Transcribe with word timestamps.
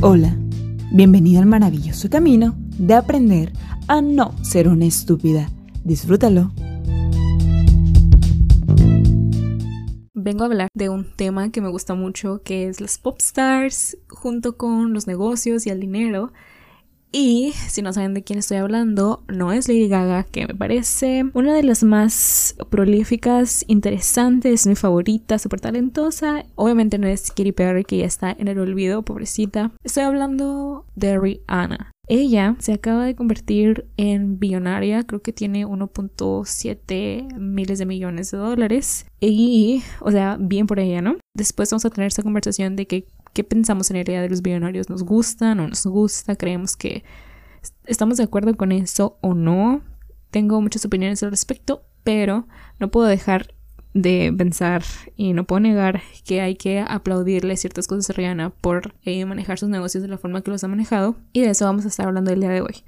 Hola, 0.00 0.36
bienvenido 0.92 1.40
al 1.40 1.46
maravilloso 1.46 2.08
camino 2.08 2.54
de 2.78 2.94
aprender 2.94 3.52
a 3.88 4.00
no 4.00 4.32
ser 4.44 4.68
una 4.68 4.84
estúpida. 4.84 5.48
Disfrútalo. 5.82 6.52
Vengo 10.14 10.44
a 10.44 10.46
hablar 10.46 10.68
de 10.72 10.88
un 10.88 11.04
tema 11.16 11.50
que 11.50 11.60
me 11.60 11.68
gusta 11.68 11.94
mucho, 11.94 12.42
que 12.44 12.68
es 12.68 12.80
las 12.80 12.96
pop 12.98 13.16
stars, 13.18 13.98
junto 14.08 14.56
con 14.56 14.92
los 14.92 15.08
negocios 15.08 15.66
y 15.66 15.70
el 15.70 15.80
dinero. 15.80 16.32
Y 17.10 17.52
si 17.68 17.80
no 17.80 17.92
saben 17.92 18.14
de 18.14 18.22
quién 18.22 18.38
estoy 18.38 18.58
hablando, 18.58 19.24
no 19.28 19.52
es 19.52 19.68
Lady 19.68 19.88
Gaga, 19.88 20.24
que 20.24 20.46
me 20.46 20.54
parece 20.54 21.24
una 21.32 21.54
de 21.54 21.62
las 21.62 21.82
más 21.82 22.56
prolíficas, 22.68 23.64
interesantes, 23.66 24.66
mi 24.66 24.74
favorita, 24.74 25.38
súper 25.38 25.60
talentosa. 25.60 26.44
Obviamente 26.54 26.98
no 26.98 27.06
es 27.06 27.30
Katy 27.30 27.52
Perry, 27.52 27.84
que 27.84 27.98
ya 27.98 28.06
está 28.06 28.30
en 28.38 28.48
el 28.48 28.58
olvido, 28.58 29.02
pobrecita. 29.02 29.72
Estoy 29.84 30.04
hablando 30.04 30.84
de 30.96 31.18
Rihanna. 31.18 31.92
Ella 32.10 32.56
se 32.58 32.72
acaba 32.72 33.04
de 33.04 33.14
convertir 33.14 33.86
en 33.98 34.38
billonaria, 34.38 35.02
creo 35.04 35.20
que 35.20 35.34
tiene 35.34 35.66
1.7 35.66 37.38
miles 37.38 37.78
de 37.78 37.84
millones 37.84 38.30
de 38.30 38.38
dólares. 38.38 39.06
Y, 39.20 39.82
o 40.00 40.10
sea, 40.10 40.38
bien 40.40 40.66
por 40.66 40.80
ella, 40.80 41.02
¿no? 41.02 41.16
Después 41.36 41.70
vamos 41.70 41.84
a 41.84 41.90
tener 41.90 42.08
esa 42.08 42.22
conversación 42.22 42.76
de 42.76 42.86
que 42.86 43.06
qué 43.32 43.44
pensamos 43.44 43.90
en 43.90 43.96
la 43.96 44.02
idea 44.02 44.22
de 44.22 44.28
los 44.28 44.42
billonarios, 44.42 44.88
nos 44.90 45.02
gusta, 45.02 45.54
no 45.54 45.68
nos 45.68 45.86
gusta, 45.86 46.36
creemos 46.36 46.76
que 46.76 47.04
estamos 47.84 48.18
de 48.18 48.24
acuerdo 48.24 48.56
con 48.56 48.72
eso 48.72 49.18
o 49.20 49.34
no. 49.34 49.82
Tengo 50.30 50.60
muchas 50.60 50.84
opiniones 50.84 51.22
al 51.22 51.30
respecto, 51.30 51.82
pero 52.04 52.46
no 52.78 52.90
puedo 52.90 53.06
dejar 53.06 53.54
de 53.94 54.32
pensar 54.36 54.82
y 55.16 55.32
no 55.32 55.44
puedo 55.44 55.60
negar 55.60 56.02
que 56.24 56.40
hay 56.40 56.56
que 56.56 56.80
aplaudirle 56.80 57.56
ciertas 57.56 57.86
cosas 57.86 58.10
a 58.10 58.12
Rihanna 58.12 58.50
por 58.50 58.94
eh, 59.02 59.24
manejar 59.24 59.58
sus 59.58 59.68
negocios 59.68 60.02
de 60.02 60.08
la 60.08 60.18
forma 60.18 60.42
que 60.42 60.50
los 60.50 60.62
ha 60.62 60.68
manejado 60.68 61.16
y 61.32 61.40
de 61.40 61.50
eso 61.50 61.64
vamos 61.64 61.84
a 61.84 61.88
estar 61.88 62.06
hablando 62.06 62.30
el 62.30 62.40
día 62.40 62.50
de 62.50 62.60
hoy 62.60 62.84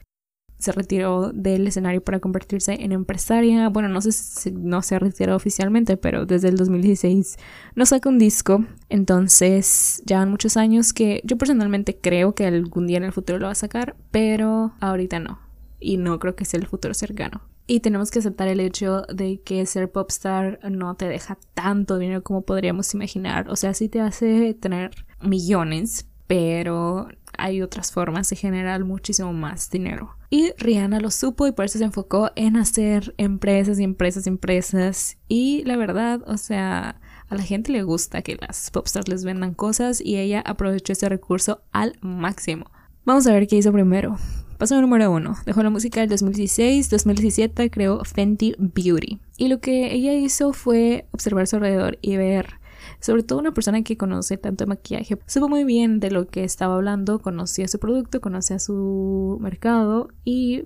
se 0.60 0.72
retiró 0.72 1.32
del 1.32 1.66
escenario 1.66 2.02
para 2.02 2.20
convertirse 2.20 2.74
en 2.80 2.92
empresaria. 2.92 3.68
Bueno, 3.68 3.88
no 3.88 4.00
sé 4.00 4.12
si 4.12 4.52
no 4.52 4.82
se 4.82 4.98
retiró 4.98 5.34
oficialmente, 5.34 5.96
pero 5.96 6.26
desde 6.26 6.48
el 6.48 6.56
2016 6.56 7.36
no 7.74 7.86
saca 7.86 8.08
un 8.08 8.18
disco. 8.18 8.64
Entonces, 8.88 10.02
ya 10.04 10.20
han 10.20 10.30
muchos 10.30 10.56
años 10.56 10.92
que 10.92 11.20
yo 11.24 11.38
personalmente 11.38 11.98
creo 11.98 12.34
que 12.34 12.46
algún 12.46 12.86
día 12.86 12.98
en 12.98 13.04
el 13.04 13.12
futuro 13.12 13.38
lo 13.38 13.46
va 13.46 13.52
a 13.52 13.56
sacar, 13.56 13.96
pero 14.10 14.74
ahorita 14.80 15.18
no. 15.18 15.40
Y 15.78 15.96
no 15.96 16.18
creo 16.18 16.36
que 16.36 16.44
sea 16.44 16.60
el 16.60 16.66
futuro 16.66 16.92
cercano. 16.94 17.42
Y 17.66 17.80
tenemos 17.80 18.10
que 18.10 18.18
aceptar 18.18 18.48
el 18.48 18.60
hecho 18.60 19.02
de 19.14 19.40
que 19.42 19.64
ser 19.64 19.90
popstar 19.90 20.58
no 20.68 20.96
te 20.96 21.08
deja 21.08 21.38
tanto 21.54 21.98
dinero 21.98 22.22
como 22.22 22.42
podríamos 22.42 22.92
imaginar. 22.94 23.48
O 23.48 23.56
sea, 23.56 23.74
sí 23.74 23.88
te 23.88 24.00
hace 24.00 24.54
tener 24.54 24.90
millones, 25.22 26.08
pero 26.26 27.08
hay 27.42 27.62
otras 27.62 27.92
formas 27.92 28.28
de 28.30 28.36
generar 28.36 28.84
muchísimo 28.84 29.32
más 29.32 29.70
dinero. 29.70 30.16
Y 30.30 30.52
Rihanna 30.58 31.00
lo 31.00 31.10
supo 31.10 31.46
y 31.46 31.52
por 31.52 31.64
eso 31.64 31.78
se 31.78 31.84
enfocó 31.84 32.30
en 32.36 32.56
hacer 32.56 33.14
empresas 33.18 33.80
y 33.80 33.84
empresas 33.84 34.26
y 34.26 34.28
empresas. 34.28 35.18
Y 35.28 35.64
la 35.64 35.76
verdad, 35.76 36.22
o 36.26 36.36
sea, 36.36 37.00
a 37.28 37.34
la 37.34 37.42
gente 37.42 37.72
le 37.72 37.82
gusta 37.82 38.22
que 38.22 38.36
las 38.40 38.70
popstars 38.70 39.08
les 39.08 39.24
vendan 39.24 39.54
cosas 39.54 40.00
y 40.00 40.16
ella 40.16 40.42
aprovechó 40.46 40.92
ese 40.92 41.08
recurso 41.08 41.62
al 41.72 41.96
máximo. 42.00 42.70
Vamos 43.04 43.26
a 43.26 43.32
ver 43.32 43.48
qué 43.48 43.56
hizo 43.56 43.72
primero. 43.72 44.18
Paso 44.58 44.78
número 44.78 45.10
uno. 45.10 45.36
Dejó 45.46 45.62
la 45.62 45.70
música 45.70 46.00
del 46.00 46.10
2016, 46.10 46.90
2017 46.90 47.70
creó 47.70 48.04
Fenty 48.04 48.54
Beauty. 48.58 49.18
Y 49.38 49.48
lo 49.48 49.58
que 49.58 49.94
ella 49.94 50.12
hizo 50.12 50.52
fue 50.52 51.06
observar 51.12 51.46
su 51.46 51.56
alrededor 51.56 51.98
y 52.02 52.18
ver 52.18 52.59
sobre 53.00 53.22
todo 53.22 53.38
una 53.38 53.52
persona 53.52 53.82
que 53.82 53.96
conoce 53.96 54.36
tanto 54.36 54.66
maquillaje, 54.66 55.18
supo 55.26 55.48
muy 55.48 55.64
bien 55.64 56.00
de 56.00 56.10
lo 56.10 56.28
que 56.28 56.44
estaba 56.44 56.76
hablando, 56.76 57.18
conocía 57.20 57.68
su 57.68 57.78
producto, 57.78 58.20
conocía 58.20 58.58
su 58.58 59.38
mercado 59.40 60.08
y 60.24 60.64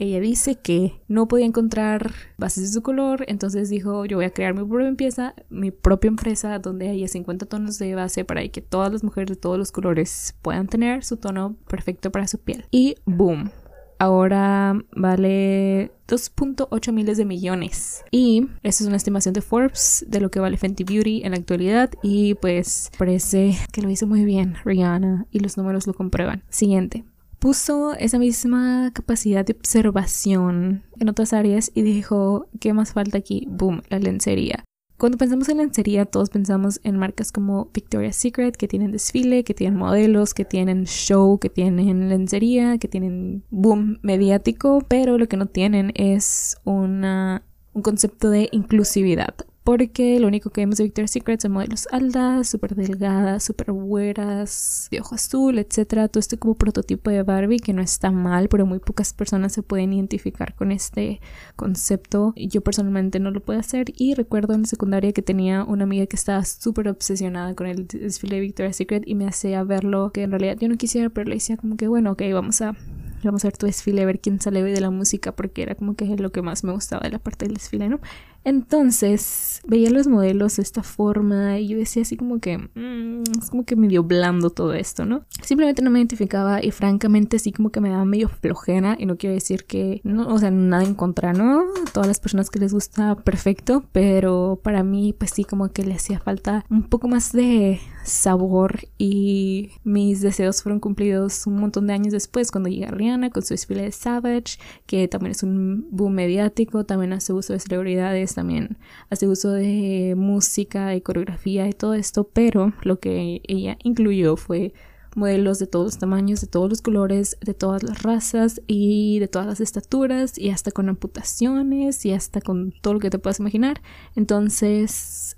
ella 0.00 0.18
dice 0.18 0.54
que 0.54 0.94
no 1.08 1.28
podía 1.28 1.44
encontrar 1.44 2.12
bases 2.38 2.64
de 2.64 2.70
su 2.70 2.82
color, 2.82 3.24
entonces 3.28 3.68
dijo, 3.68 4.06
yo 4.06 4.16
voy 4.16 4.24
a 4.24 4.30
crear 4.30 4.54
mi 4.54 4.64
propia 4.64 4.88
empresa, 4.88 5.34
mi 5.50 5.70
propia 5.70 6.08
empresa 6.08 6.58
donde 6.58 6.88
haya 6.88 7.06
50 7.06 7.44
tonos 7.44 7.78
de 7.78 7.94
base 7.94 8.24
para 8.24 8.48
que 8.48 8.62
todas 8.62 8.90
las 8.90 9.04
mujeres 9.04 9.28
de 9.28 9.36
todos 9.36 9.58
los 9.58 9.72
colores 9.72 10.34
puedan 10.40 10.68
tener 10.68 11.04
su 11.04 11.18
tono 11.18 11.54
perfecto 11.68 12.10
para 12.10 12.26
su 12.28 12.38
piel. 12.38 12.64
Y 12.70 12.96
boom, 13.04 13.50
ahora 14.00 14.82
vale 14.96 15.92
2.8 16.08 16.92
miles 16.92 17.18
de 17.18 17.24
millones. 17.24 18.02
Y 18.10 18.48
esa 18.62 18.82
es 18.82 18.88
una 18.88 18.96
estimación 18.96 19.34
de 19.34 19.42
Forbes 19.42 20.04
de 20.08 20.20
lo 20.20 20.30
que 20.30 20.40
vale 20.40 20.56
Fenty 20.56 20.82
Beauty 20.82 21.22
en 21.22 21.32
la 21.32 21.38
actualidad. 21.38 21.90
Y 22.02 22.34
pues 22.34 22.90
parece 22.98 23.56
que 23.72 23.82
lo 23.82 23.90
hizo 23.90 24.06
muy 24.06 24.24
bien 24.24 24.56
Rihanna 24.64 25.26
y 25.30 25.38
los 25.38 25.56
números 25.56 25.86
lo 25.86 25.94
comprueban. 25.94 26.42
Siguiente. 26.48 27.04
Puso 27.38 27.94
esa 27.94 28.18
misma 28.18 28.90
capacidad 28.92 29.46
de 29.46 29.54
observación 29.54 30.82
en 30.98 31.08
otras 31.08 31.32
áreas 31.32 31.70
y 31.74 31.82
dijo, 31.82 32.48
¿qué 32.58 32.74
más 32.74 32.92
falta 32.92 33.16
aquí? 33.16 33.46
Boom, 33.48 33.82
la 33.88 33.98
lencería. 33.98 34.64
Cuando 35.00 35.16
pensamos 35.16 35.48
en 35.48 35.56
lencería, 35.56 36.04
todos 36.04 36.28
pensamos 36.28 36.78
en 36.84 36.98
marcas 36.98 37.32
como 37.32 37.70
Victoria's 37.72 38.16
Secret, 38.16 38.54
que 38.54 38.68
tienen 38.68 38.92
desfile, 38.92 39.44
que 39.44 39.54
tienen 39.54 39.78
modelos, 39.78 40.34
que 40.34 40.44
tienen 40.44 40.84
show, 40.84 41.38
que 41.38 41.48
tienen 41.48 42.10
lencería, 42.10 42.76
que 42.76 42.86
tienen 42.86 43.42
boom 43.48 43.98
mediático, 44.02 44.84
pero 44.86 45.16
lo 45.16 45.26
que 45.26 45.38
no 45.38 45.46
tienen 45.46 45.90
es 45.94 46.58
una, 46.64 47.42
un 47.72 47.80
concepto 47.80 48.28
de 48.28 48.50
inclusividad 48.52 49.34
porque 49.62 50.18
lo 50.18 50.26
único 50.26 50.50
que 50.50 50.62
vemos 50.62 50.78
de 50.78 50.84
Victoria's 50.84 51.10
Secret 51.10 51.40
son 51.40 51.52
modelos 51.52 51.86
altas, 51.90 52.48
súper 52.48 52.74
delgadas, 52.74 53.44
súper 53.44 53.72
güeras, 53.72 54.88
de 54.90 55.00
ojo 55.00 55.14
azul, 55.14 55.58
etc. 55.58 56.08
Todo 56.10 56.18
este 56.18 56.38
como 56.38 56.54
prototipo 56.54 57.10
de 57.10 57.22
Barbie 57.22 57.60
que 57.60 57.72
no 57.72 57.82
está 57.82 58.10
mal, 58.10 58.48
pero 58.48 58.64
muy 58.64 58.78
pocas 58.78 59.12
personas 59.12 59.52
se 59.52 59.62
pueden 59.62 59.92
identificar 59.92 60.54
con 60.54 60.72
este 60.72 61.20
concepto. 61.56 62.32
Yo 62.36 62.62
personalmente 62.62 63.20
no 63.20 63.30
lo 63.30 63.40
puedo 63.40 63.60
hacer 63.60 63.92
y 63.96 64.14
recuerdo 64.14 64.54
en 64.54 64.62
la 64.62 64.66
secundaria 64.66 65.12
que 65.12 65.22
tenía 65.22 65.64
una 65.64 65.84
amiga 65.84 66.06
que 66.06 66.16
estaba 66.16 66.44
súper 66.44 66.88
obsesionada 66.88 67.54
con 67.54 67.66
el 67.66 67.86
desfile 67.86 68.36
de 68.36 68.40
Victoria's 68.42 68.76
Secret 68.76 69.02
y 69.06 69.14
me 69.14 69.26
hacía 69.26 69.62
verlo 69.62 70.10
que 70.12 70.22
en 70.22 70.30
realidad 70.30 70.56
yo 70.58 70.68
no 70.68 70.76
quisiera, 70.76 71.10
pero 71.10 71.28
le 71.28 71.34
decía 71.34 71.56
como 71.56 71.76
que 71.76 71.86
bueno, 71.86 72.12
ok, 72.12 72.22
vamos 72.32 72.62
a 72.62 72.74
vamos 73.22 73.44
a 73.44 73.48
ver 73.48 73.56
tu 73.56 73.66
desfile, 73.66 74.02
a 74.02 74.06
ver 74.06 74.20
quién 74.20 74.40
sale 74.40 74.62
de 74.62 74.80
la 74.80 74.90
música, 74.90 75.32
porque 75.32 75.62
era 75.62 75.74
como 75.74 75.94
que 75.94 76.06
lo 76.06 76.32
que 76.32 76.42
más 76.42 76.64
me 76.64 76.72
gustaba 76.72 77.02
de 77.02 77.10
la 77.10 77.18
parte 77.18 77.44
del 77.46 77.54
desfile, 77.54 77.88
¿no? 77.88 78.00
Entonces 78.44 79.60
veía 79.66 79.90
los 79.90 80.06
modelos 80.06 80.56
de 80.56 80.62
esta 80.62 80.82
forma 80.82 81.58
y 81.58 81.68
yo 81.68 81.78
decía 81.78 82.02
así 82.02 82.16
como 82.16 82.40
que 82.40 82.58
mm, 82.58 83.22
es 83.40 83.50
como 83.50 83.64
que 83.64 83.76
medio 83.76 84.02
blando 84.02 84.50
todo 84.50 84.72
esto, 84.72 85.04
¿no? 85.04 85.24
Simplemente 85.42 85.82
no 85.82 85.90
me 85.90 85.98
identificaba 85.98 86.62
y 86.62 86.70
francamente 86.70 87.36
así 87.36 87.52
como 87.52 87.70
que 87.70 87.80
me 87.80 87.90
daba 87.90 88.04
medio 88.04 88.28
flojera 88.28 88.96
y 88.98 89.06
no 89.06 89.16
quiero 89.16 89.34
decir 89.34 89.64
que, 89.64 90.00
no, 90.04 90.28
o 90.28 90.38
sea, 90.38 90.50
nada 90.50 90.84
en 90.84 90.94
contra, 90.94 91.32
¿no? 91.32 91.64
Todas 91.92 92.08
las 92.08 92.18
personas 92.18 92.50
que 92.50 92.58
les 92.58 92.72
gusta 92.72 93.16
perfecto, 93.16 93.84
pero 93.92 94.60
para 94.62 94.82
mí 94.82 95.14
pues 95.16 95.32
sí 95.32 95.44
como 95.44 95.70
que 95.70 95.84
le 95.84 95.94
hacía 95.94 96.18
falta 96.18 96.64
un 96.70 96.84
poco 96.84 97.08
más 97.08 97.32
de 97.32 97.80
sabor 98.04 98.80
y 98.98 99.72
mis 99.84 100.20
deseos 100.20 100.62
fueron 100.62 100.80
cumplidos 100.80 101.46
un 101.46 101.56
montón 101.56 101.86
de 101.86 101.92
años 101.92 102.12
después 102.12 102.50
cuando 102.50 102.68
llega 102.68 102.90
Rihanna 102.90 103.30
con 103.30 103.42
su 103.42 103.54
desfile 103.54 103.82
de 103.82 103.92
Savage, 103.92 104.58
que 104.86 105.08
también 105.08 105.32
es 105.32 105.42
un 105.42 105.86
boom 105.90 106.14
mediático, 106.14 106.84
también 106.84 107.12
hace 107.12 107.32
uso 107.32 107.52
de 107.52 107.60
celebridades 107.60 108.29
también 108.34 108.78
hace 109.10 109.28
uso 109.28 109.50
de 109.50 110.14
música 110.16 110.94
y 110.94 111.00
coreografía 111.00 111.68
y 111.68 111.72
todo 111.72 111.94
esto, 111.94 112.24
pero 112.24 112.72
lo 112.82 112.98
que 113.00 113.42
ella 113.46 113.76
incluyó 113.82 114.36
fue 114.36 114.72
modelos 115.16 115.58
de 115.58 115.66
todos 115.66 115.86
los 115.86 115.98
tamaños, 115.98 116.40
de 116.40 116.46
todos 116.46 116.68
los 116.68 116.82
colores, 116.82 117.36
de 117.40 117.54
todas 117.54 117.82
las 117.82 118.02
razas 118.02 118.62
y 118.66 119.18
de 119.18 119.28
todas 119.28 119.46
las 119.46 119.60
estaturas 119.60 120.38
y 120.38 120.50
hasta 120.50 120.70
con 120.70 120.88
amputaciones 120.88 122.04
y 122.06 122.12
hasta 122.12 122.40
con 122.40 122.72
todo 122.80 122.94
lo 122.94 123.00
que 123.00 123.10
te 123.10 123.18
puedas 123.18 123.40
imaginar. 123.40 123.82
Entonces, 124.14 125.36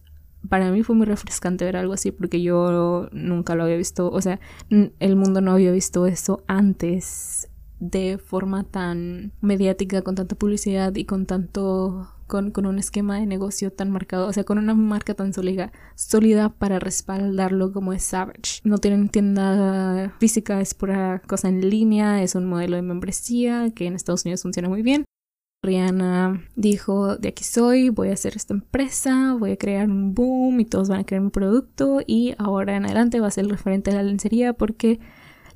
para 0.48 0.70
mí 0.70 0.82
fue 0.82 0.96
muy 0.96 1.06
refrescante 1.06 1.64
ver 1.64 1.76
algo 1.76 1.94
así 1.94 2.10
porque 2.10 2.42
yo 2.42 3.08
nunca 3.12 3.54
lo 3.54 3.64
había 3.64 3.76
visto, 3.76 4.10
o 4.10 4.20
sea, 4.20 4.40
el 4.70 5.16
mundo 5.16 5.40
no 5.40 5.52
había 5.52 5.72
visto 5.72 6.06
eso 6.06 6.42
antes 6.46 7.48
de 7.82 8.16
forma 8.16 8.62
tan 8.62 9.32
mediática, 9.40 10.02
con 10.02 10.14
tanta 10.14 10.36
publicidad 10.36 10.94
y 10.94 11.04
con 11.04 11.26
tanto 11.26 12.08
con, 12.28 12.52
con, 12.52 12.64
un 12.64 12.78
esquema 12.78 13.18
de 13.18 13.26
negocio 13.26 13.72
tan 13.72 13.90
marcado, 13.90 14.28
o 14.28 14.32
sea, 14.32 14.44
con 14.44 14.56
una 14.58 14.72
marca 14.72 15.14
tan 15.14 15.32
sólida, 15.34 15.72
sólida 15.96 16.48
para 16.50 16.78
respaldarlo 16.78 17.72
como 17.72 17.92
es 17.92 18.04
Savage. 18.04 18.60
No 18.62 18.78
tienen 18.78 19.08
tienda 19.08 20.14
física, 20.20 20.60
es 20.60 20.74
pura 20.74 21.22
cosa 21.26 21.48
en 21.48 21.68
línea, 21.68 22.22
es 22.22 22.36
un 22.36 22.46
modelo 22.46 22.76
de 22.76 22.82
membresía 22.82 23.70
que 23.74 23.86
en 23.86 23.94
Estados 23.94 24.24
Unidos 24.24 24.42
funciona 24.42 24.68
muy 24.68 24.82
bien. 24.82 25.04
Rihanna 25.64 26.40
dijo, 26.54 27.16
de 27.16 27.28
aquí 27.28 27.42
soy, 27.42 27.88
voy 27.88 28.10
a 28.10 28.14
hacer 28.14 28.36
esta 28.36 28.54
empresa, 28.54 29.34
voy 29.38 29.50
a 29.50 29.56
crear 29.56 29.90
un 29.90 30.14
boom 30.14 30.60
y 30.60 30.64
todos 30.64 30.88
van 30.88 31.00
a 31.00 31.04
crear 31.04 31.22
mi 31.22 31.30
producto 31.30 32.00
y 32.06 32.34
ahora 32.38 32.76
en 32.76 32.84
adelante 32.84 33.18
va 33.18 33.26
a 33.26 33.32
ser 33.32 33.44
el 33.44 33.50
referente 33.50 33.90
de 33.90 33.96
la 33.96 34.02
lencería 34.04 34.52
porque 34.52 35.00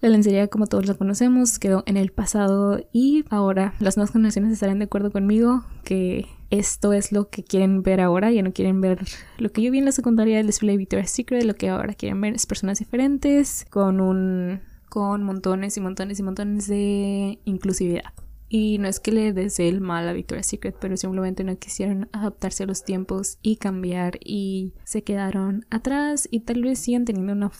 la 0.00 0.08
lencería, 0.08 0.48
como 0.48 0.66
todos 0.66 0.86
la 0.86 0.94
conocemos, 0.94 1.58
quedó 1.58 1.82
en 1.86 1.96
el 1.96 2.12
pasado 2.12 2.80
y 2.92 3.24
ahora 3.30 3.74
las 3.80 3.96
nuevas 3.96 4.12
generaciones 4.12 4.52
estarán 4.52 4.78
de 4.78 4.86
acuerdo 4.86 5.10
conmigo 5.10 5.64
que 5.84 6.26
esto 6.50 6.92
es 6.92 7.12
lo 7.12 7.28
que 7.28 7.42
quieren 7.42 7.82
ver 7.82 8.00
ahora, 8.00 8.30
ya 8.30 8.42
no 8.42 8.52
quieren 8.52 8.80
ver 8.80 9.00
lo 9.38 9.50
que 9.50 9.62
yo 9.62 9.70
vi 9.70 9.78
en 9.78 9.84
la 9.84 9.92
secundaria 9.92 10.36
del 10.36 10.46
desfile 10.46 10.72
de 10.72 10.78
Victoria's 10.78 11.10
Secret, 11.10 11.44
lo 11.44 11.54
que 11.54 11.68
ahora 11.68 11.94
quieren 11.94 12.20
ver 12.20 12.34
es 12.34 12.46
personas 12.46 12.78
diferentes, 12.78 13.66
con 13.70 14.00
un 14.00 14.60
con 14.88 15.24
montones 15.24 15.76
y 15.76 15.80
montones 15.80 16.18
y 16.18 16.22
montones 16.22 16.68
de 16.68 17.38
inclusividad. 17.44 18.14
Y 18.48 18.78
no 18.78 18.86
es 18.86 19.00
que 19.00 19.10
le 19.10 19.32
desee 19.32 19.68
el 19.68 19.80
mal 19.80 20.08
a 20.08 20.12
Victoria's 20.12 20.46
Secret, 20.46 20.76
pero 20.80 20.96
simplemente 20.96 21.42
no 21.42 21.58
quisieron 21.58 22.08
adaptarse 22.12 22.62
a 22.62 22.66
los 22.66 22.84
tiempos 22.84 23.38
y 23.42 23.56
cambiar 23.56 24.18
y 24.24 24.72
se 24.84 25.02
quedaron 25.02 25.66
atrás 25.68 26.28
y 26.30 26.40
tal 26.40 26.62
vez 26.62 26.78
sigan 26.78 27.04
teniendo 27.04 27.32
una, 27.32 27.50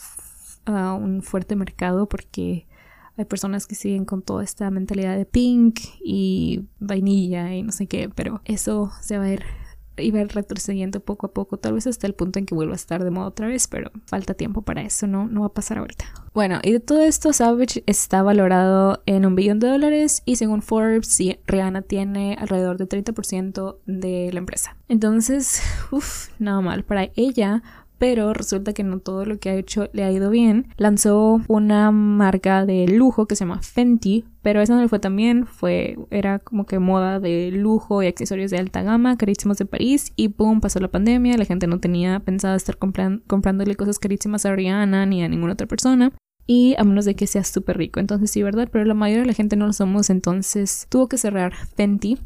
ah, 0.66 0.94
un 0.94 1.22
fuerte 1.22 1.56
mercado 1.56 2.08
porque 2.08 2.66
hay 3.16 3.24
personas 3.24 3.66
que 3.66 3.74
siguen 3.74 4.04
con 4.04 4.22
toda 4.22 4.44
esta 4.44 4.70
mentalidad 4.70 5.16
de 5.16 5.24
pink 5.24 5.80
y 6.04 6.66
vainilla 6.78 7.54
y 7.54 7.62
no 7.62 7.72
sé 7.72 7.86
qué, 7.86 8.10
pero 8.14 8.42
eso 8.44 8.92
se 9.00 9.18
va 9.18 9.24
a 9.24 9.32
ir 9.32 9.42
iba 10.02 10.22
retrocediendo 10.24 11.00
poco 11.00 11.26
a 11.26 11.32
poco, 11.32 11.56
tal 11.56 11.74
vez 11.74 11.86
hasta 11.86 12.06
el 12.06 12.14
punto 12.14 12.38
en 12.38 12.46
que 12.46 12.54
vuelva 12.54 12.74
a 12.74 12.76
estar 12.76 13.02
de 13.04 13.10
moda 13.10 13.28
otra 13.28 13.46
vez, 13.46 13.66
pero 13.68 13.90
falta 14.06 14.34
tiempo 14.34 14.62
para 14.62 14.82
eso, 14.82 15.06
no, 15.06 15.26
no 15.26 15.40
va 15.40 15.46
a 15.46 15.52
pasar 15.52 15.78
ahorita. 15.78 16.04
Bueno, 16.34 16.60
y 16.62 16.72
de 16.72 16.80
todo 16.80 17.00
esto, 17.00 17.32
Savage 17.32 17.82
está 17.86 18.22
valorado 18.22 19.02
en 19.06 19.24
un 19.24 19.34
billón 19.34 19.58
de 19.58 19.68
dólares 19.68 20.22
y 20.24 20.36
según 20.36 20.62
Forbes, 20.62 21.18
Rihanna 21.46 21.82
tiene 21.82 22.36
alrededor 22.38 22.76
de 22.76 22.88
30% 22.88 23.78
de 23.86 24.30
la 24.32 24.38
empresa. 24.38 24.76
Entonces, 24.88 25.62
uff, 25.90 26.28
nada 26.38 26.60
mal 26.60 26.84
para 26.84 27.10
ella, 27.16 27.62
pero 27.98 28.32
resulta 28.32 28.72
que 28.72 28.84
no 28.84 29.00
todo 29.00 29.24
lo 29.24 29.38
que 29.38 29.50
ha 29.50 29.54
hecho 29.54 29.88
le 29.92 30.04
ha 30.04 30.12
ido 30.12 30.30
bien. 30.30 30.68
Lanzó 30.76 31.40
una 31.48 31.90
marca 31.90 32.66
de 32.66 32.88
lujo 32.88 33.26
que 33.26 33.36
se 33.36 33.44
llama 33.44 33.62
Fenty, 33.62 34.24
pero 34.42 34.60
esa 34.60 34.74
no 34.74 34.82
le 34.82 34.88
fue 34.88 34.98
tan 34.98 35.16
bien, 35.16 35.46
fue, 35.46 35.96
era 36.10 36.38
como 36.38 36.66
que 36.66 36.78
moda 36.78 37.20
de 37.20 37.50
lujo 37.52 38.02
y 38.02 38.06
accesorios 38.06 38.50
de 38.50 38.58
alta 38.58 38.82
gama, 38.82 39.16
carísimos 39.16 39.58
de 39.58 39.66
París, 39.66 40.12
y 40.16 40.28
pum, 40.28 40.60
pasó 40.60 40.78
la 40.80 40.88
pandemia, 40.88 41.36
la 41.36 41.44
gente 41.44 41.66
no 41.66 41.80
tenía 41.80 42.20
pensado 42.20 42.54
estar 42.54 42.78
comprándole 42.78 43.74
cosas 43.74 43.98
carísimas 43.98 44.46
a 44.46 44.54
Rihanna 44.54 45.06
ni 45.06 45.22
a 45.22 45.28
ninguna 45.28 45.54
otra 45.54 45.66
persona. 45.66 46.12
Y 46.48 46.76
a 46.78 46.84
menos 46.84 47.04
de 47.06 47.16
que 47.16 47.26
sea 47.26 47.42
súper 47.42 47.76
rico. 47.76 47.98
Entonces 47.98 48.30
sí, 48.30 48.40
¿verdad? 48.40 48.68
Pero 48.70 48.84
la 48.84 48.94
mayoría 48.94 49.22
de 49.22 49.26
la 49.26 49.32
gente 49.32 49.56
no 49.56 49.66
lo 49.66 49.72
somos. 49.72 50.10
Entonces 50.10 50.86
tuvo 50.88 51.08
que 51.08 51.18
cerrar 51.18 51.54
Fenty. 51.74 52.20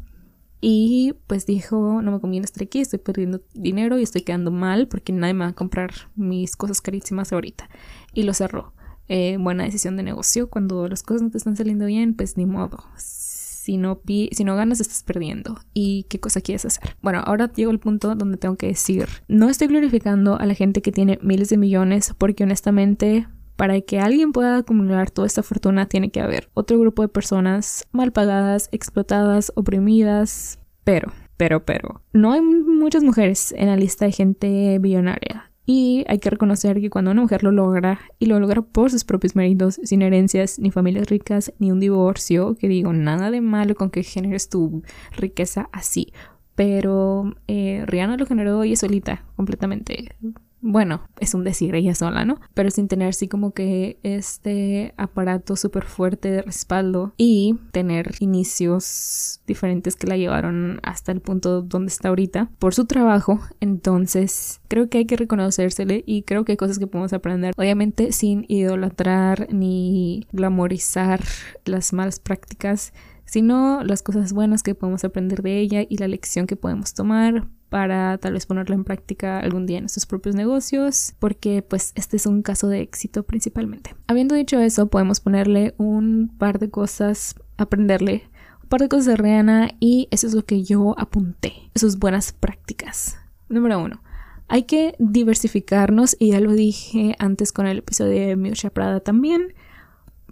Y 0.63 1.15
pues 1.25 1.47
dijo, 1.47 2.03
no 2.03 2.11
me 2.11 2.19
conviene 2.19 2.45
estar 2.45 2.63
aquí, 2.63 2.79
estoy 2.79 2.99
perdiendo 2.99 3.41
dinero 3.55 3.97
y 3.97 4.03
estoy 4.03 4.21
quedando 4.21 4.51
mal 4.51 4.87
porque 4.87 5.11
nadie 5.11 5.33
me 5.33 5.45
va 5.45 5.51
a 5.51 5.55
comprar 5.55 5.91
mis 6.15 6.55
cosas 6.55 6.81
carísimas 6.81 7.33
ahorita. 7.33 7.67
Y 8.13 8.23
lo 8.23 8.33
cerró. 8.35 8.73
Eh, 9.07 9.37
buena 9.39 9.63
decisión 9.63 9.97
de 9.97 10.03
negocio. 10.03 10.49
Cuando 10.49 10.87
las 10.87 11.01
cosas 11.01 11.23
no 11.23 11.31
te 11.31 11.39
están 11.39 11.57
saliendo 11.57 11.87
bien, 11.87 12.13
pues 12.13 12.37
ni 12.37 12.45
modo. 12.45 12.83
Si 12.95 13.77
no, 13.77 13.99
si 14.05 14.43
no 14.43 14.55
ganas, 14.55 14.79
estás 14.79 15.03
perdiendo. 15.03 15.59
¿Y 15.73 16.03
qué 16.03 16.19
cosa 16.19 16.41
quieres 16.41 16.65
hacer? 16.65 16.95
Bueno, 17.01 17.21
ahora 17.25 17.51
llego 17.51 17.71
al 17.71 17.79
punto 17.79 18.13
donde 18.15 18.37
tengo 18.37 18.55
que 18.55 18.67
decir, 18.67 19.07
no 19.27 19.49
estoy 19.49 19.67
glorificando 19.67 20.39
a 20.39 20.45
la 20.45 20.53
gente 20.53 20.81
que 20.83 20.91
tiene 20.91 21.19
miles 21.23 21.49
de 21.49 21.57
millones 21.57 22.13
porque 22.17 22.43
honestamente 22.43 23.27
para 23.61 23.79
que 23.79 23.99
alguien 23.99 24.31
pueda 24.31 24.57
acumular 24.57 25.11
toda 25.11 25.27
esta 25.27 25.43
fortuna 25.43 25.85
tiene 25.85 26.09
que 26.09 26.19
haber 26.19 26.49
otro 26.55 26.79
grupo 26.79 27.03
de 27.03 27.09
personas 27.09 27.87
mal 27.91 28.11
pagadas, 28.11 28.69
explotadas, 28.71 29.51
oprimidas, 29.55 30.57
pero, 30.83 31.11
pero, 31.37 31.63
pero, 31.63 32.01
no 32.11 32.31
hay 32.31 32.41
muchas 32.41 33.03
mujeres 33.03 33.53
en 33.55 33.67
la 33.67 33.75
lista 33.75 34.05
de 34.05 34.13
gente 34.13 34.79
billonaria. 34.79 35.51
Y 35.63 36.05
hay 36.07 36.17
que 36.17 36.31
reconocer 36.31 36.81
que 36.81 36.89
cuando 36.89 37.11
una 37.11 37.21
mujer 37.21 37.43
lo 37.43 37.51
logra, 37.51 37.99
y 38.17 38.25
lo 38.25 38.39
logra 38.39 38.63
por 38.63 38.89
sus 38.89 39.03
propios 39.03 39.35
méritos, 39.35 39.79
sin 39.83 40.01
herencias, 40.01 40.57
ni 40.57 40.71
familias 40.71 41.07
ricas, 41.07 41.53
ni 41.59 41.71
un 41.71 41.79
divorcio, 41.79 42.55
que 42.55 42.67
digo, 42.67 42.93
nada 42.93 43.29
de 43.29 43.41
malo 43.41 43.75
con 43.75 43.91
que 43.91 44.01
generes 44.01 44.49
tu 44.49 44.81
riqueza 45.15 45.69
así. 45.71 46.13
Pero 46.55 47.35
eh, 47.47 47.83
Rihanna 47.85 48.17
lo 48.17 48.25
generó 48.25 48.63
ella 48.63 48.75
solita, 48.75 49.23
completamente 49.35 50.15
bueno, 50.61 51.01
es 51.19 51.33
un 51.33 51.43
decir 51.43 51.75
ella 51.75 51.95
sola, 51.95 52.23
¿no? 52.23 52.39
Pero 52.53 52.69
sin 52.69 52.87
tener 52.87 53.09
así 53.09 53.27
como 53.27 53.51
que 53.51 53.99
este 54.03 54.93
aparato 54.95 55.55
súper 55.55 55.83
fuerte 55.83 56.29
de 56.29 56.41
respaldo 56.43 57.13
y 57.17 57.55
tener 57.71 58.15
inicios 58.19 59.41
diferentes 59.47 59.95
que 59.95 60.07
la 60.07 60.17
llevaron 60.17 60.79
hasta 60.83 61.11
el 61.11 61.19
punto 61.19 61.61
donde 61.61 61.89
está 61.89 62.09
ahorita 62.09 62.51
por 62.59 62.75
su 62.75 62.85
trabajo. 62.85 63.39
Entonces, 63.59 64.61
creo 64.67 64.87
que 64.89 64.99
hay 64.99 65.05
que 65.05 65.17
reconocérsele 65.17 66.03
y 66.05 66.23
creo 66.23 66.45
que 66.45 66.53
hay 66.53 66.57
cosas 66.57 66.77
que 66.77 66.87
podemos 66.87 67.13
aprender. 67.13 67.53
Obviamente 67.57 68.11
sin 68.11 68.45
idolatrar 68.47 69.47
ni 69.51 70.27
glamorizar 70.31 71.21
las 71.65 71.93
malas 71.93 72.19
prácticas 72.19 72.93
sino 73.25 73.81
las 73.85 74.03
cosas 74.03 74.33
buenas 74.33 74.61
que 74.61 74.75
podemos 74.75 75.05
aprender 75.05 75.41
de 75.41 75.59
ella 75.59 75.85
y 75.87 75.95
la 75.97 76.09
lección 76.09 76.47
que 76.47 76.57
podemos 76.57 76.93
tomar 76.93 77.47
para 77.71 78.17
tal 78.17 78.33
vez 78.33 78.45
ponerlo 78.45 78.75
en 78.75 78.83
práctica 78.83 79.39
algún 79.39 79.65
día 79.65 79.77
en 79.77 79.83
nuestros 79.83 80.05
propios 80.05 80.35
negocios, 80.35 81.13
porque 81.19 81.61
pues 81.61 81.93
este 81.95 82.17
es 82.17 82.25
un 82.25 82.41
caso 82.41 82.67
de 82.67 82.81
éxito 82.81 83.23
principalmente. 83.23 83.95
Habiendo 84.07 84.35
dicho 84.35 84.59
eso, 84.59 84.87
podemos 84.87 85.21
ponerle 85.21 85.73
un 85.77 86.35
par 86.37 86.59
de 86.59 86.69
cosas, 86.69 87.33
aprenderle 87.55 88.29
un 88.61 88.67
par 88.67 88.81
de 88.81 88.89
cosas 88.89 89.05
de 89.05 89.15
Rihanna 89.15 89.69
y 89.79 90.09
eso 90.11 90.27
es 90.27 90.33
lo 90.33 90.43
que 90.43 90.63
yo 90.63 90.99
apunté, 90.99 91.53
sus 91.73 91.97
buenas 91.97 92.33
prácticas. 92.33 93.17
Número 93.47 93.81
uno. 93.81 94.03
Hay 94.49 94.63
que 94.63 94.93
diversificarnos 94.99 96.17
y 96.19 96.31
ya 96.31 96.41
lo 96.41 96.51
dije 96.51 97.15
antes 97.19 97.53
con 97.53 97.67
el 97.67 97.77
episodio 97.77 98.27
de 98.27 98.35
Miosha 98.35 98.69
Prada 98.69 98.99
también 98.99 99.53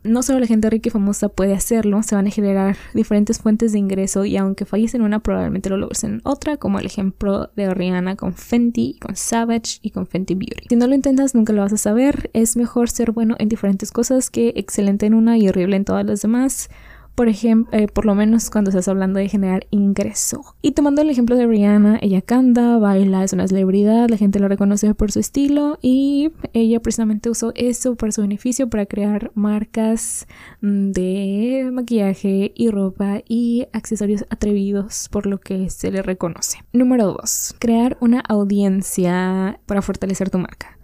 no 0.03 0.23
solo 0.23 0.39
la 0.39 0.47
gente 0.47 0.69
rica 0.69 0.89
y 0.89 0.91
famosa 0.91 1.29
puede 1.29 1.53
hacerlo, 1.53 2.03
se 2.03 2.15
van 2.15 2.27
a 2.27 2.31
generar 2.31 2.77
diferentes 2.93 3.39
fuentes 3.39 3.71
de 3.71 3.79
ingreso 3.79 4.25
y 4.25 4.37
aunque 4.37 4.65
falles 4.65 4.93
en 4.95 5.01
una, 5.01 5.19
probablemente 5.19 5.69
lo 5.69 5.77
logres 5.77 6.03
en 6.03 6.21
otra, 6.23 6.57
como 6.57 6.79
el 6.79 6.85
ejemplo 6.85 7.49
de 7.55 7.73
Rihanna 7.73 8.15
con 8.15 8.33
Fenty, 8.33 8.97
con 8.99 9.15
Savage 9.15 9.79
y 9.81 9.91
con 9.91 10.07
Fenty 10.07 10.35
Beauty. 10.35 10.67
Si 10.69 10.75
no 10.75 10.87
lo 10.87 10.95
intentas, 10.95 11.35
nunca 11.35 11.53
lo 11.53 11.61
vas 11.61 11.73
a 11.73 11.77
saber. 11.77 12.29
Es 12.33 12.57
mejor 12.57 12.89
ser 12.89 13.11
bueno 13.11 13.35
en 13.39 13.49
diferentes 13.49 13.91
cosas 13.91 14.29
que 14.29 14.53
excelente 14.55 15.05
en 15.05 15.13
una 15.13 15.37
y 15.37 15.49
horrible 15.49 15.75
en 15.75 15.85
todas 15.85 16.05
las 16.05 16.21
demás 16.21 16.69
por 17.19 17.27
ejemplo, 17.27 17.77
eh, 17.77 17.89
por 17.89 18.05
lo 18.05 18.15
menos 18.15 18.49
cuando 18.49 18.69
estás 18.69 18.87
hablando 18.87 19.19
de 19.19 19.27
generar 19.27 19.67
ingreso. 19.71 20.55
Y 20.61 20.71
tomando 20.71 21.01
el 21.01 21.09
ejemplo 21.09 21.35
de 21.35 21.47
Rihanna, 21.47 21.99
ella 22.01 22.21
canta, 22.21 22.77
baila, 22.77 23.25
es 23.25 23.33
una 23.33 23.45
celebridad, 23.45 24.07
la 24.07 24.15
gente 24.15 24.39
la 24.39 24.47
reconoce 24.47 24.95
por 24.95 25.11
su 25.11 25.19
estilo 25.19 25.77
y 25.81 26.31
ella 26.53 26.79
precisamente 26.79 27.29
usó 27.29 27.51
eso 27.55 27.97
para 27.97 28.13
su 28.13 28.21
beneficio, 28.21 28.69
para 28.69 28.85
crear 28.85 29.33
marcas 29.35 30.27
mm, 30.61 30.91
de 30.91 31.69
maquillaje 31.73 32.53
y 32.55 32.69
ropa 32.69 33.21
y 33.27 33.67
accesorios 33.73 34.23
atrevidos 34.29 35.09
por 35.11 35.25
lo 35.25 35.41
que 35.41 35.69
se 35.69 35.91
le 35.91 36.01
reconoce. 36.01 36.59
Número 36.71 37.07
2. 37.07 37.55
Crear 37.59 37.97
una 37.99 38.21
audiencia 38.21 39.59
para 39.65 39.81
fortalecer 39.81 40.29
tu 40.29 40.37
marca. 40.37 40.79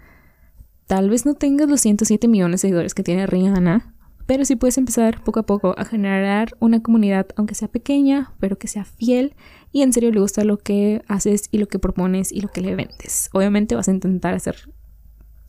Tal 0.86 1.10
vez 1.10 1.26
no 1.26 1.36
tengas 1.36 1.70
los 1.70 1.80
107 1.80 2.28
millones 2.28 2.60
de 2.60 2.68
seguidores 2.68 2.94
que 2.94 3.04
tiene 3.04 3.26
Rihanna, 3.26 3.95
pero 4.26 4.46
sí 4.46 4.56
puedes 4.56 4.78
empezar 4.78 5.24
poco 5.24 5.40
a 5.40 5.46
poco 5.46 5.76
a 5.78 5.86
generar 5.86 6.56
una 6.60 6.82
comunidad, 6.82 7.28
aunque 7.36 7.56
sea 7.56 7.68
pequeña, 7.68 8.34
pero 8.40 8.58
que 8.58 8.68
sea 8.68 8.86
fiel 8.86 9.36
y 9.72 9.82
en 9.82 9.94
serio 9.94 10.12
le 10.12 10.20
gusta 10.20 10.44
lo 10.44 10.58
que 10.58 11.04
haces 11.08 11.50
y 11.52 11.58
lo 11.58 11.68
que 11.68 11.80
propones 11.80 12.32
y 12.32 12.42
lo 12.42 12.50
que 12.50 12.62
le 12.62 12.76
vendes. 12.76 13.30
Obviamente 13.34 13.76
vas 13.76 13.88
a 13.88 13.92
intentar 13.92 14.34
hacer 14.34 14.56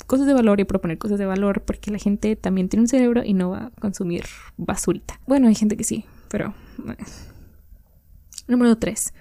cosas 0.06 0.26
de 0.26 0.34
valor 0.34 0.60
y 0.60 0.64
proponer 0.64 0.98
cosas 0.98 1.18
de 1.18 1.26
valor 1.26 1.62
porque 1.62 1.90
la 1.90 1.98
gente 1.98 2.36
también 2.36 2.68
tiene 2.68 2.82
un 2.82 2.88
cerebro 2.88 3.22
y 3.24 3.34
no 3.34 3.50
va 3.50 3.66
a 3.66 3.70
consumir 3.80 4.24
basurita. 4.56 5.20
Bueno, 5.26 5.48
hay 5.48 5.54
gente 5.54 5.76
que 5.76 5.84
sí, 5.84 6.04
pero... 6.28 6.54
Número 8.48 8.76
3. 8.76 9.12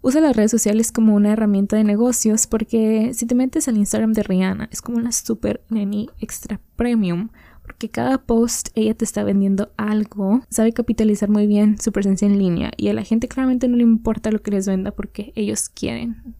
Usa 0.00 0.20
las 0.20 0.34
redes 0.34 0.50
sociales 0.50 0.90
como 0.90 1.14
una 1.14 1.32
herramienta 1.32 1.76
de 1.76 1.84
negocios 1.84 2.48
porque 2.48 3.12
si 3.14 3.26
te 3.26 3.36
metes 3.36 3.68
al 3.68 3.76
Instagram 3.76 4.12
de 4.12 4.24
Rihanna 4.24 4.68
es 4.72 4.82
como 4.82 4.98
una 4.98 5.12
super 5.12 5.62
neni 5.68 6.08
extra 6.18 6.60
premium 6.74 7.28
porque 7.72 7.88
cada 7.88 8.18
post 8.18 8.68
ella 8.74 8.92
te 8.92 9.06
está 9.06 9.24
vendiendo 9.24 9.72
algo, 9.78 10.42
sabe 10.50 10.74
capitalizar 10.74 11.30
muy 11.30 11.46
bien 11.46 11.80
su 11.80 11.90
presencia 11.90 12.26
en 12.26 12.38
línea 12.38 12.70
y 12.76 12.88
a 12.88 12.92
la 12.92 13.02
gente 13.02 13.28
claramente 13.28 13.66
no 13.66 13.78
le 13.78 13.82
importa 13.82 14.30
lo 14.30 14.42
que 14.42 14.50
les 14.50 14.66
venda 14.66 14.90
porque 14.90 15.32
ellos 15.36 15.70
quieren. 15.70 16.34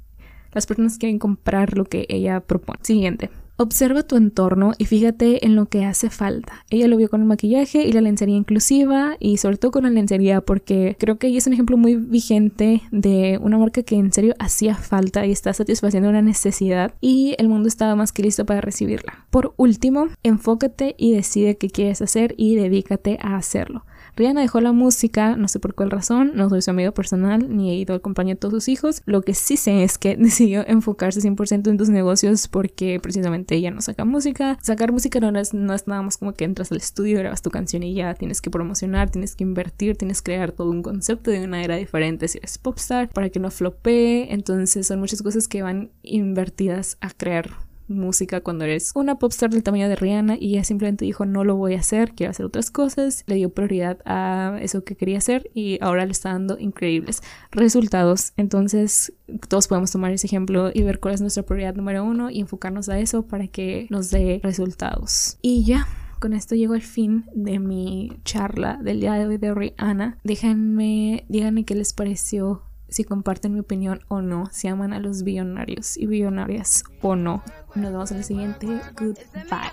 Las 0.53 0.67
personas 0.67 0.99
quieren 0.99 1.19
comprar 1.19 1.75
lo 1.75 1.87
que 1.87 2.05
ella 2.11 2.41
propone. 2.41 2.81
Siguiente. 2.83 3.31
Observa 3.57 4.03
tu 4.03 4.17
entorno 4.17 4.73
y 4.79 4.87
fíjate 4.87 5.45
en 5.45 5.57
lo 5.57 5.67
que 5.67 5.85
hace 5.85 6.11
falta. 6.11 6.65
Ella 6.71 6.89
lo 6.89 6.97
vio 6.97 7.11
con 7.11 7.21
el 7.21 7.27
maquillaje 7.27 7.87
y 7.87 7.93
la 7.93 8.01
lencería 8.01 8.37
inclusiva 8.37 9.17
y 9.21 9.37
sobre 9.37 9.59
todo 9.59 9.73
con 9.73 9.85
la 9.85 9.91
lencería 9.91 10.41
porque 10.41 10.97
creo 10.99 11.19
que 11.19 11.27
ella 11.27 11.39
es 11.39 11.47
un 11.47 11.53
ejemplo 11.53 11.77
muy 11.77 11.97
vigente 11.97 12.83
de 12.91 13.39
una 13.43 13.59
marca 13.59 13.83
que 13.83 13.97
en 13.97 14.13
serio 14.13 14.35
hacía 14.39 14.75
falta 14.75 15.27
y 15.27 15.33
está 15.33 15.53
satisfaciendo 15.53 16.09
una 16.09 16.23
necesidad 16.23 16.95
y 17.01 17.35
el 17.39 17.49
mundo 17.49 17.69
estaba 17.69 17.95
más 17.95 18.13
que 18.13 18.23
listo 18.23 18.47
para 18.47 18.63
recibirla. 18.63 19.27
Por 19.31 19.53
último, 19.57 20.09
enfócate 20.23 20.95
y 20.99 21.15
decide 21.15 21.57
qué 21.57 21.69
quieres 21.69 22.01
hacer 22.03 22.35
y 22.39 22.57
dedícate 22.57 23.19
a 23.21 23.37
hacerlo. 23.37 23.85
Rihanna 24.15 24.43
dejó 24.43 24.61
la 24.61 24.73
música, 24.73 25.37
no 25.37 25.49
sé 25.49 25.59
por 25.59 25.75
cuál 25.75 25.91
razón, 25.91 26.33
no 26.35 26.51
soy 26.51 26.61
su 26.61 26.71
amigo 26.71 26.93
personal 26.93 27.57
ni 27.57 27.71
he 27.71 27.77
ido 27.77 27.95
a 27.95 27.97
acompañar 27.97 28.37
a 28.37 28.41
todos 28.41 28.65
sus 28.65 28.69
hijos. 28.69 29.03
Lo 29.07 29.23
que 29.23 29.33
sí 29.33 29.57
sé 29.57 29.85
es 29.85 29.97
que 29.97 30.17
decidió 30.19 30.67
enfocarse 30.67 31.21
100% 31.21 31.71
en 31.71 31.79
tus 31.79 31.89
negocios 31.89 32.49
porque 32.49 33.01
precisamente 33.01 33.52
ella 33.57 33.71
no 33.71 33.81
saca 33.81 34.05
música. 34.05 34.59
Sacar 34.61 34.93
música 34.93 35.21
no 35.21 35.39
es, 35.39 35.55
no 35.55 35.75
es 35.75 35.87
nada 35.87 36.03
más 36.03 36.17
como 36.17 36.33
que 36.35 36.45
entras 36.45 36.71
al 36.73 36.79
estudio, 36.79 37.19
grabas 37.19 37.43
tu 37.43 37.51
canción 37.51 37.83
y 37.83 37.95
ya 37.95 38.15
tienes 38.15 38.41
que 38.41 38.51
promocionar, 38.51 39.11
tienes 39.11 39.37
que 39.37 39.45
invertir, 39.45 39.97
tienes 39.97 40.23
que 40.23 40.33
crear 40.33 40.53
todo 40.53 40.71
un 40.71 40.83
concepto 40.83 41.31
de 41.31 41.45
una 41.45 41.63
era 41.63 41.77
diferente 41.77 42.29
si 42.29 42.39
eres 42.39 42.59
popstar 42.59 43.09
para 43.09 43.31
que 43.31 43.41
no 43.41 43.51
flopee. 43.51 44.33
Entonces 44.33 44.87
son 44.87 45.01
muchas 45.01 45.23
cosas 45.23 45.49
que 45.49 45.63
van 45.63 45.91
invertidas 46.03 46.99
a 47.01 47.11
crear 47.11 47.51
música 47.97 48.41
cuando 48.41 48.65
eres 48.65 48.93
una 48.95 49.19
popstar 49.19 49.51
del 49.51 49.63
tamaño 49.63 49.89
de 49.89 49.97
Rihanna 49.97 50.37
y 50.39 50.55
ella 50.55 50.65
simplemente 50.65 51.05
dijo 51.05 51.27
no 51.27 51.45
lo 51.45 51.57
voy 51.57 51.75
a 51.75 51.81
hacer, 51.81 52.13
quiero 52.13 52.31
hacer 52.31 52.47
otras 52.47 52.71
cosas, 52.71 53.25
le 53.27 53.37
dio 53.37 53.51
prioridad 53.51 53.99
a 54.05 54.59
eso 54.61 54.85
que 54.85 54.97
quería 54.97 55.19
hacer 55.19 55.51
y 55.55 55.79
ahora 55.81 56.05
le 56.07 56.13
está 56.13 56.31
dando 56.31 56.59
increíbles 56.59 57.23
resultados. 57.51 58.33
Entonces 58.37 59.13
todos 59.49 59.69
podemos 59.69 59.91
tomar 59.91 60.13
ese 60.13 60.27
ejemplo 60.27 60.71
y 60.73 60.83
ver 60.83 61.01
cuál 61.01 61.15
es 61.15 61.21
nuestra 61.21 61.43
prioridad 61.43 61.75
número 61.75 62.05
uno 62.05 62.31
y 62.31 62.41
enfocarnos 62.41 62.89
a 62.89 62.99
eso 62.99 63.27
para 63.27 63.47
que 63.49 63.87
nos 63.91 64.11
dé 64.11 64.41
resultados. 64.43 65.39
Y 65.43 65.65
ya, 65.65 65.87
con 66.21 66.33
esto 66.33 66.55
llego 66.55 66.75
al 66.75 66.83
fin 66.83 67.25
de 67.35 67.59
mi 67.59 68.13
charla 68.25 68.79
del 68.83 69.01
día 69.01 69.15
de 69.15 69.27
hoy 69.27 69.39
de 69.39 69.55
Rihanna. 69.55 70.19
Déjenme, 70.23 71.25
díganme 71.29 71.65
qué 71.65 71.75
les 71.75 71.93
pareció, 71.93 72.63
si 72.93 73.05
comparten 73.05 73.55
mi 73.55 73.61
opinión 73.61 74.01
o 74.09 74.21
no, 74.21 74.49
si 74.53 74.69
aman 74.69 74.93
a 74.93 75.01
los 75.01 75.23
billonarios 75.23 75.97
y 75.97 76.07
billonarias 76.07 76.85
o 77.01 77.17
no. 77.17 77.43
Nos 77.75 77.93
vemos 77.93 78.11
en 78.11 78.19
el 78.19 78.25
siguiente. 78.25 78.67
Goodbye. 78.97 79.73